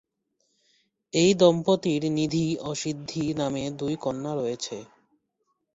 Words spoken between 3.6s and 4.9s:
দুই কন্যা রয়েছে।